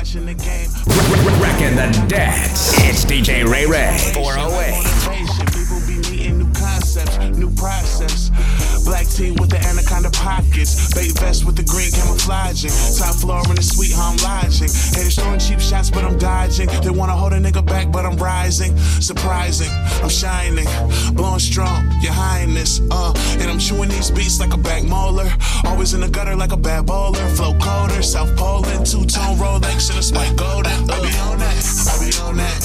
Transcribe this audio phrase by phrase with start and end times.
[0.00, 0.70] watching the game.
[1.42, 2.72] Wrecking the dance.
[2.88, 3.98] It's DJ Ray Ray.
[4.14, 4.80] 408.
[5.52, 8.30] People be meeting new concepts, new process.
[8.90, 10.90] Black tee with the anaconda pockets.
[10.98, 12.74] Bait vest with the green camouflaging.
[12.98, 14.66] Top floor in the suite, how I'm lodging.
[14.66, 16.66] Haters throwing cheap shots, but I'm dodging.
[16.82, 18.76] They wanna hold a nigga back, but I'm rising.
[18.98, 19.70] Surprising,
[20.02, 20.66] I'm shining.
[21.14, 22.80] Blowing strong, your highness.
[22.90, 25.30] Uh, and I'm chewing these beats like a back molar.
[25.66, 27.22] Always in the gutter like a bad bowler.
[27.38, 28.86] Flow colder, South Poland.
[28.90, 30.74] Two tone Rolex spike golden.
[30.90, 32.58] I be on that, I be on that.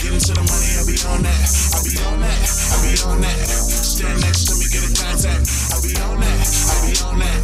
[0.00, 1.44] Getting to the money, I be on that.
[1.76, 2.40] I be on that,
[2.72, 3.75] I be on that.
[3.96, 5.48] Stand next to me, get a contact.
[5.72, 6.36] I be on that,
[6.68, 7.40] I be on that.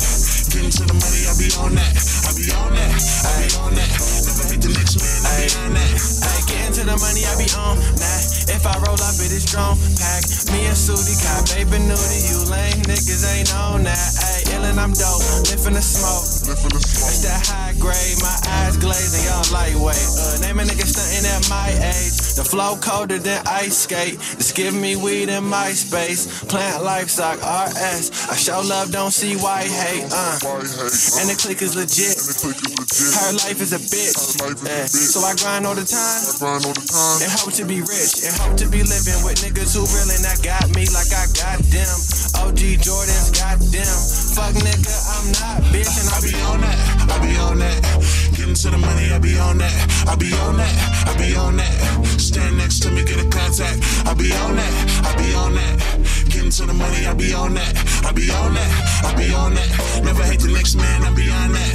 [0.52, 1.96] Getting to the money, I be on that.
[1.96, 3.88] I be on that, I be on that.
[3.88, 5.96] Never hate the next man, I be on that.
[6.28, 8.20] I get into the money, I be on that.
[8.52, 9.80] If I roll up, it is strong.
[9.96, 12.20] Pack me a suitie, cop, baby nudie.
[12.28, 13.96] You lame niggas ain't on that.
[13.96, 15.24] Ayy, illin', I'm dope.
[15.48, 16.28] Lifting the smoke.
[16.52, 19.96] It's that high grade, my eyes glazing, y'all lightweight.
[20.20, 21.72] Uh, name a nigga stunting at my.
[22.42, 24.18] The flow colder than ice skate.
[24.18, 26.42] Just give me weed in my space.
[26.50, 28.10] Plant livestock, RS.
[28.26, 30.10] I show love, don't see why hate.
[30.10, 30.42] Uh.
[31.22, 32.18] And the click is legit.
[32.18, 34.18] Her life is a bitch.
[34.66, 34.90] Yeah.
[34.90, 36.18] So I grind all the time.
[37.22, 38.26] And hope to be rich.
[38.26, 40.61] And hope to be living with niggas who really not got
[48.62, 49.74] to the money, I be on that.
[50.06, 51.74] I be on that, I be on that.
[52.20, 53.82] Stand next to me, get a contact.
[54.06, 55.74] I be on that, I be on that.
[56.30, 57.74] Getting to the money, I be on that.
[58.06, 58.70] I be on that,
[59.02, 60.02] I be on that.
[60.04, 61.71] Never hate the next man, I be on that.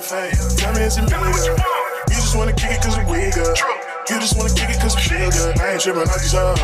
[0.00, 0.56] The fame?
[0.56, 1.60] Tell me, is it me, girl?
[2.08, 3.52] You just wanna kick it cause we good.
[4.08, 5.60] You just wanna kick it cause we feel good.
[5.60, 6.56] I ain't tripping off these hoes.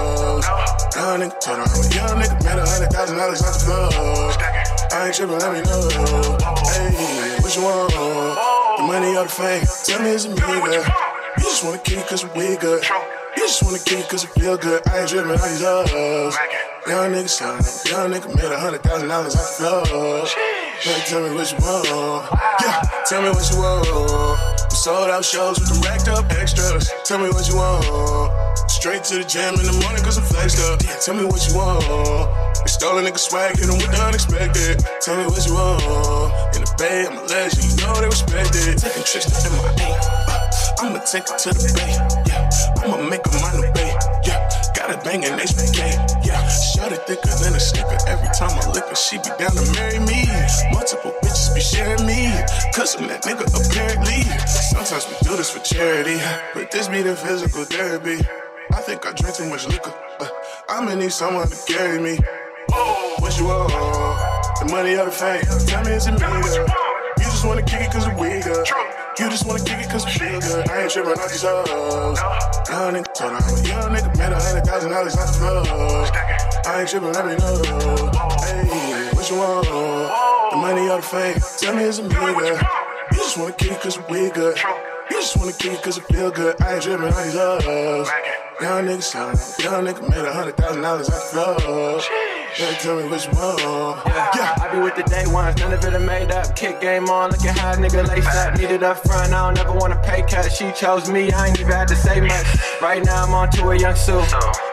[0.97, 3.65] Young nigga, told her I'm a young nigga, made a hundred thousand dollars off the
[3.69, 4.33] floor.
[4.89, 5.85] I ain't tripping, let me know.
[6.65, 7.93] Hey, what you want?
[7.93, 9.69] The money or the fame?
[9.85, 10.81] Tell me, is it me, girl?
[11.37, 12.89] You just wanna kick it cause we good.
[13.37, 14.81] You just wanna kick it cause it feel good.
[14.89, 16.33] I ain't tripping off these hoes.
[16.89, 20.25] Young nigga, son, young nigga made a hundred thousand dollars off the floor.
[20.85, 22.31] Baby, tell me what you want.
[22.63, 23.87] Yeah, tell me what you want.
[23.87, 26.91] I'm sold out shows with them racked up extras.
[27.05, 28.35] Tell me what you want.
[28.71, 30.81] Straight to the gym in the morning cause I'm flexed up.
[31.01, 31.87] Tell me what you want.
[32.63, 34.83] They stole a nigga swag, hit 'em with the unexpected.
[35.01, 35.83] Tell me what you want.
[36.57, 38.79] In the bay, I'm a legend, you know they respect it.
[38.79, 39.95] Taking trips to MIA.
[40.27, 41.95] Uh, I'ma take it to the bay.
[42.27, 42.51] Yeah,
[42.83, 43.95] I'ma make a the bay.
[44.27, 45.95] Yeah, got it banging HBK.
[46.27, 47.99] Yeah, shot it thicker than a snicker.
[48.07, 48.66] Every time I
[52.77, 54.21] I'm that nigga apparently.
[54.45, 56.21] Sometimes we do this for charity.
[56.53, 58.21] But this be the physical therapy.
[58.71, 59.95] I think I drink too much liquor.
[60.21, 60.29] Uh,
[60.69, 62.21] I'ma need someone to carry me.
[63.17, 63.73] What you want?
[64.61, 65.41] The money or the fame?
[65.65, 66.69] Tell me, is it me, girl?
[67.17, 68.69] You just wanna kick it cause we good.
[68.69, 70.69] You just wanna kick it cause we good.
[70.69, 72.21] I ain't tripping off these hoes.
[72.69, 76.05] Young nigga, told I'm a young nigga, made a hundred thousand dollars off the floor.
[76.69, 77.57] I ain't tripping, let me know.
[78.45, 80.26] Hey, what you want?
[80.67, 81.41] Money or the fame?
[81.59, 82.41] Tell me, is a girl?
[82.41, 84.57] You just wanna kick cause we good.
[85.11, 86.61] You just wanna kick it cause it feel good.
[86.61, 88.11] I ain't tripping off these hoes.
[88.61, 89.29] Young nigga, son,
[89.65, 92.26] young nigga made a hundred thousand dollars off the floor.
[92.57, 94.01] Tell me you want.
[94.07, 94.57] Yeah.
[94.57, 96.57] I be with the day ones, none of it are made up.
[96.57, 98.57] Kick game on, look at how a nigga laced up.
[98.57, 100.51] Needed up front, I don't never want to pay cut.
[100.51, 102.47] She chose me, I ain't even had to say much.
[102.81, 104.25] Right now I'm on to a young Sue.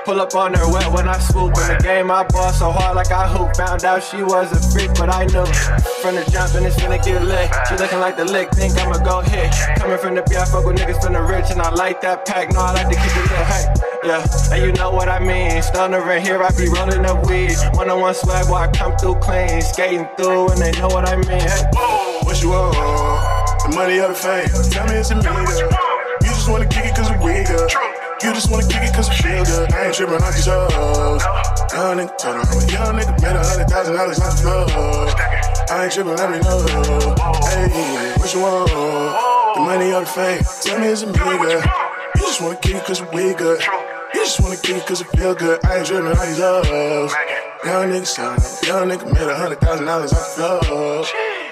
[0.05, 1.57] Pull up on her wet when I swoop.
[1.59, 3.53] In the game, I ball so hard like I hoop.
[3.57, 5.45] Found out she was a freak, but I knew.
[5.99, 7.51] From the jump, and it's finna get lit.
[7.67, 9.51] She looking like the lick, think I'ma go hit.
[9.75, 12.25] Coming from the B, I fuck with niggas from the rich, and I like that
[12.25, 12.53] pack.
[12.53, 13.43] No, I like to keep it lit.
[13.51, 15.61] Hey, yeah, and you know what I mean.
[15.61, 17.55] Stunner in here, I be rolling up weed.
[17.73, 19.61] One on one swag while I come through clean.
[19.61, 21.39] Skating through, and they know what I mean.
[21.39, 21.63] Hey,
[22.23, 22.75] What you want?
[23.63, 24.47] The money or the fame?
[24.71, 25.21] Tell me, it's a me.
[25.23, 27.71] You just wanna kick it cause we good.
[28.23, 29.71] You just wanna kick it cause we feel good.
[29.73, 30.71] I ain't tripping off these hoes.
[30.73, 31.67] Uh-huh.
[31.73, 34.41] Young nigga, told her I'm a young nigga, made a hundred thousand dollars off the
[34.43, 34.65] floor.
[35.71, 36.59] I ain't tripping, let me know.
[37.47, 38.69] Hey, what you want?
[39.55, 40.43] The money or the fame?
[40.61, 41.63] Tell me, it's a me.
[42.15, 43.61] You just wanna kick it cause we good.
[44.65, 45.65] You just wanna kick it cause it feel good.
[45.65, 47.13] I ain't tripping off these hoes.
[47.65, 51.05] Young nigga, son, young nigga made a hundred thousand dollars off the floor.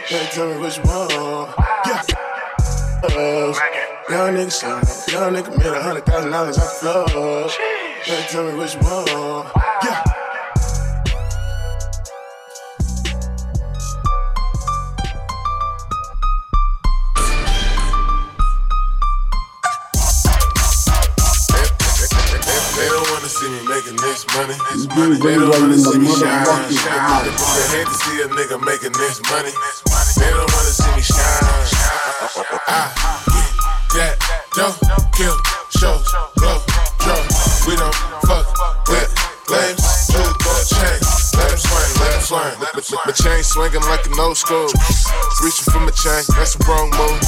[0.05, 1.53] Hey, tell me what you want.
[1.85, 2.03] Yeah.
[3.03, 3.53] Uh,
[4.09, 4.83] young nigga slime.
[5.11, 7.49] Young nigga made a hundred thousand dollars off the floor.
[8.03, 9.49] Hey, tell me what you want.
[9.83, 10.10] Yeah.
[24.97, 26.45] You They don't wanna see me shine.
[26.45, 29.51] They hate to see a nigga making this money.
[30.17, 31.71] They don't wanna see me shine.
[32.67, 32.91] I
[33.93, 34.75] get that dough,
[35.15, 35.37] kill,
[35.79, 35.95] show,
[36.35, 36.59] blow,
[36.99, 37.23] drum.
[37.67, 37.95] We don't
[38.27, 38.47] fuck
[38.89, 39.09] with
[39.49, 40.07] lames.
[40.07, 40.99] Two gold chain,
[41.39, 42.70] 'em swing, 'em swing.
[42.81, 44.65] With my chain swinging like an old school.
[45.45, 47.21] Reaching for my chain, that's the wrong move.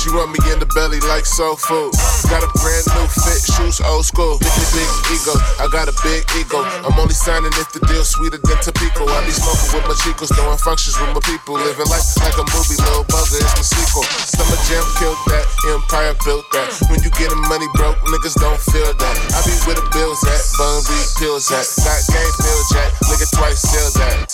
[0.00, 1.92] She want me in the belly like soul food.
[2.32, 4.40] Got a brand new fit, shoes old school.
[4.40, 6.64] Big, big ego, I got a big ego.
[6.88, 9.04] I'm only signing if the deal's sweeter than Tapico.
[9.04, 11.60] I be smoking with my chicos, doing functions with my people.
[11.60, 14.08] Living life like a movie, little buzzer, it's my sequel.
[14.08, 16.72] Summer Jam killed that, Empire built that.
[16.88, 19.16] When you getting money broke, niggas don't feel that.
[19.36, 21.68] I be where the bills at, bun weed pills at.
[21.84, 24.32] Got game feel jack, nigga twice still that.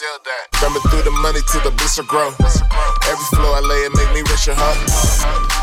[0.61, 2.37] Thumbing through the money till the blister grow.
[2.37, 4.77] Every flow I lay it make me richer, huh?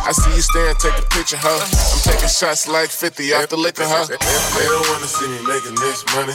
[0.01, 1.53] I see you staring, take a picture, huh?
[1.53, 4.09] I'm taking shots like 50 off the liquor, huh?
[4.09, 6.33] They, don't wanna see me making this money.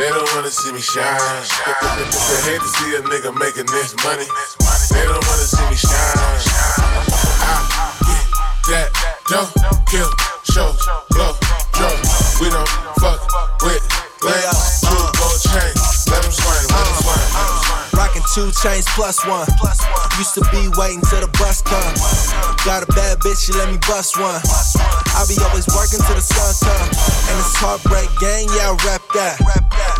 [0.00, 1.20] They don't wanna see me shine.
[1.68, 4.24] They hate to see a nigga making this money.
[4.88, 6.48] They don't wanna see me shine.
[7.44, 7.60] I
[8.64, 8.88] get that
[9.28, 9.52] dough,
[9.84, 10.08] kill,
[10.48, 10.72] show,
[11.12, 11.36] blow,
[11.76, 11.92] drum.
[12.40, 13.20] We don't fuck
[13.60, 13.84] with
[14.24, 14.61] lames.
[18.32, 19.44] Two chains plus one.
[20.16, 21.92] Used to be waiting till the bus come.
[22.64, 24.40] Got a bad bitch, she let me bust one.
[25.12, 26.88] I be always working till the sun come.
[27.28, 29.36] And it's heartbreak gang, yeah, I rap that.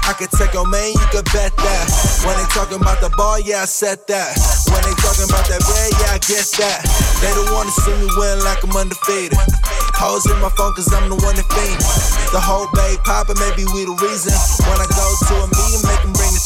[0.08, 1.84] I could take your man, you could bet that.
[2.24, 4.32] When they talking about the ball, yeah, I said that.
[4.72, 6.80] When they talking about that bread, yeah, I get that.
[7.20, 9.36] They don't wanna see me win like I'm undefeated.
[9.92, 11.78] Hoes in my phone, cause I'm the one that fiend.
[12.34, 14.34] The whole bay poppin', maybe we the reason.
[14.66, 16.01] When I go to a meeting, make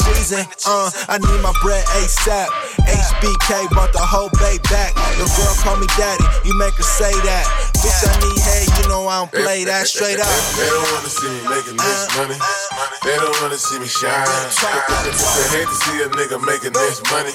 [0.06, 0.46] 'em bring the cheese in.
[0.66, 2.48] Uh, I need my bread ASAP.
[2.86, 4.94] HBK brought the whole bay back.
[5.18, 7.46] Your girl call me daddy, you make her say that.
[7.82, 10.26] Bitch, I need head, you know I don't play that straight up.
[10.56, 12.38] They don't wanna see me making this uh, money.
[12.38, 14.26] Uh, they don't wanna see me shine.
[14.26, 17.32] Uh, they hate to see a nigga making this money.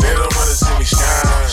[0.00, 1.48] They don't wanna see me shine.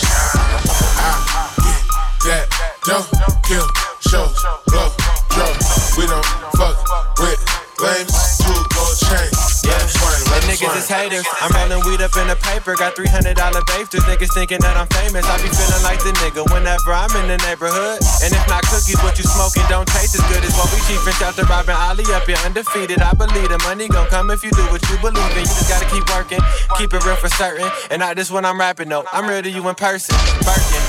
[0.96, 1.12] I
[1.60, 1.82] get
[2.24, 2.46] that
[2.84, 3.06] dough,
[3.44, 3.66] kill,
[4.00, 4.26] show,
[4.68, 4.90] blow,
[5.32, 5.52] drum.
[5.96, 6.26] We don't
[6.56, 6.76] fuck
[7.20, 7.40] with
[7.80, 8.12] lames.
[8.40, 9.30] Two gold chain,
[9.64, 10.15] let
[10.62, 11.26] 'em swing, let 'em Niggas is haters.
[11.40, 12.74] I'm rolling weed up in the paper.
[12.76, 13.90] Got $300 babes.
[13.90, 15.24] Niggas thinking that I'm famous.
[15.26, 18.00] I be feeling like the nigga whenever I'm in the neighborhood.
[18.22, 21.00] And if not cookies, what you smoking don't taste as good as what we cheap.
[21.02, 23.00] Fresh out the robbing Ollie up here undefeated.
[23.02, 25.44] I believe the money gon' come if you do what you believe in.
[25.44, 26.40] You just gotta keep working,
[26.78, 27.70] keep it real for certain.
[27.90, 29.04] And not just when I'm rapping, no.
[29.12, 30.14] I'm real to you in person.
[30.46, 30.82] Birkin,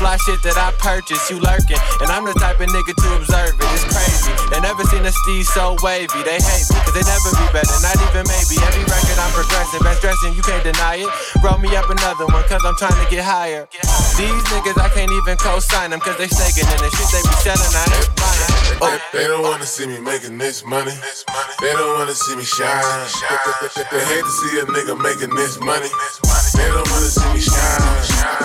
[0.00, 1.76] fly shit that I purchased, you lurking.
[2.00, 3.68] And I'm the type of nigga to observe it.
[3.76, 4.32] It's crazy.
[4.48, 6.24] They never seen a Steve so wavy.
[6.24, 7.76] They hate me, cause they never be better.
[7.84, 8.56] Not even maybe.
[8.64, 11.10] Every record I'm progressing, best dressing, you can't deny it.
[11.44, 13.68] Roll me up another one, cause I'm trying to get higher.
[14.16, 17.36] These niggas, I can't even co-sign them, cause they snaking in the shit they be
[17.44, 17.72] selling.
[17.76, 18.60] I ain't buying.
[18.80, 20.96] They, they don't wanna see me making this money.
[21.60, 23.04] They don't wanna see me shine.
[23.76, 25.92] They hate to see a nigga making this money.
[26.52, 27.56] They don't wanna see me shine.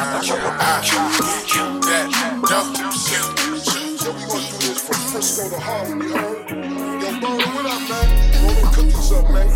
[0.05, 2.65] I get that
[3.05, 3.29] kill,
[3.97, 6.01] So we gonna do this from Frisco to Harlem?
[6.01, 6.13] Yo,
[7.55, 8.07] what up, man?
[8.43, 9.47] Roll cookies up, man.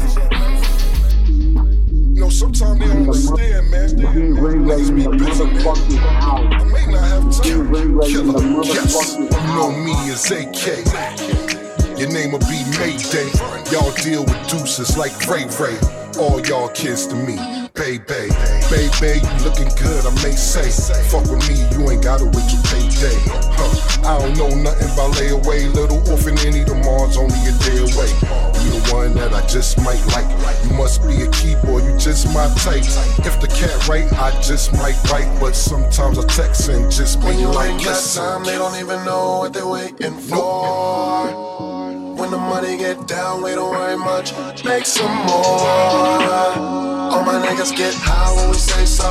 [2.15, 3.89] You know, sometimes they don't understand, man.
[3.89, 5.68] Niggas be busy, man.
[6.18, 7.44] I may not have time.
[7.44, 9.18] Killer, yes.
[9.18, 10.65] You know me as AK.
[12.00, 13.29] Your name will be Mayday.
[13.72, 15.77] Y'all deal with deuces like Ray Ray.
[16.18, 17.59] All y'all kids to me.
[17.80, 18.04] Baby,
[18.68, 20.68] baby, you looking good, I may say.
[21.08, 23.16] Fuck with me, you ain't gotta wait till payday.
[23.56, 23.80] Huh.
[24.04, 25.74] I don't know nothing about layaway.
[25.74, 28.12] Little orphan Annie tomorrow's only a day away.
[28.68, 30.28] You the one that I just might like.
[30.68, 32.84] You must be a keyboard, you just my type.
[33.26, 35.32] If the cat right, I just might write.
[35.40, 38.22] But sometimes I text and just be like, listen.
[38.22, 41.32] time, they don't even know what they're waiting for.
[42.20, 44.34] When the money get down, we don't worry much.
[44.66, 45.99] Make some more.
[47.50, 49.10] Niggas get high when we say so.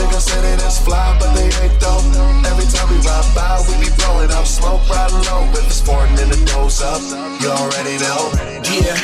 [0.00, 2.00] Niggas say they just fly, but they ain't though.
[2.48, 5.44] Every time we ride by, we be blowing up smoke right low.
[5.52, 7.04] If it's foreign, then the doors up.
[7.44, 8.32] You already know.
[8.72, 8.96] Yeah,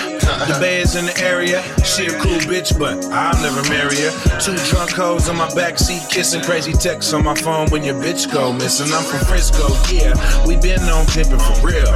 [0.48, 1.60] the is in the area.
[1.84, 4.40] She a cool bitch, but I'll never marry her.
[4.40, 8.32] Two drunk hoes on my backseat, kissing crazy texts on my phone when your bitch
[8.32, 8.88] go missing.
[8.96, 10.16] I'm from Frisco, yeah.
[10.48, 11.92] We been on pimping for real.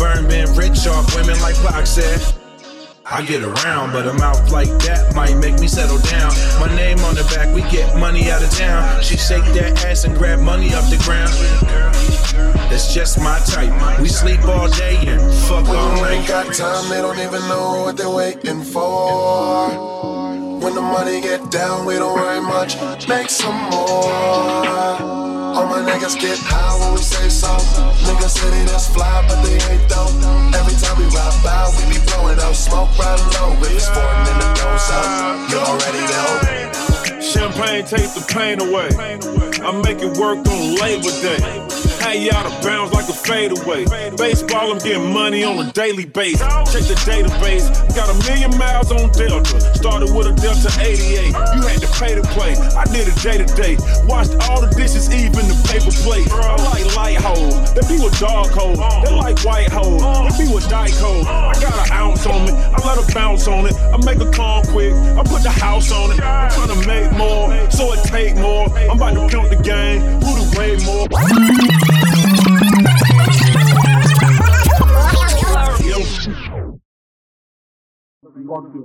[0.00, 2.41] Burn been rich off women like Pac said.
[3.12, 6.32] I get around, but a mouth like that might make me settle down.
[6.58, 9.02] My name on the back, we get money out of town.
[9.02, 11.30] She shake that ass and grab money off the ground.
[12.70, 14.00] That's just my type.
[14.00, 16.26] We sleep all day and fuck all When night.
[16.26, 19.68] got time, they don't even know what they're waiting for.
[20.58, 22.80] When the money get down, we don't worry much.
[23.08, 25.21] Make some more.
[25.52, 27.48] All my niggas get high when we say so.
[28.08, 30.08] Niggas say they just fly, but they ain't though.
[30.56, 33.52] Every time we ride by, we be blowing out smoke right low.
[33.68, 37.20] It's sporting in the nose up, you already know.
[37.20, 38.88] Champagne take the pain away.
[39.60, 41.71] I make it work on Labor Day.
[42.02, 43.86] You out of bounds like a fadeaway.
[44.16, 46.42] Baseball, I'm getting money on a daily basis.
[46.68, 47.72] Check the database.
[47.96, 49.58] Got a million miles on Delta.
[49.72, 51.32] Started with a Delta 88.
[51.32, 52.52] You had to pay to play.
[52.76, 53.80] I did it day to day.
[54.04, 56.30] Washed all the dishes, even the paper plates.
[56.30, 57.72] I like light hoes.
[57.72, 58.76] They be with dark hoes.
[59.08, 60.02] They like white hoes.
[60.36, 61.24] They be with dyke hoes.
[61.24, 62.52] I got an ounce on me.
[62.52, 63.74] I let her bounce on it.
[63.74, 64.92] I make a calm quick.
[64.92, 66.20] I put the house on it.
[66.20, 68.68] I'm trying to make more, so it take more.
[68.90, 70.02] I'm about to count the game.
[70.20, 71.91] Who the way more?
[78.52, 78.80] God given.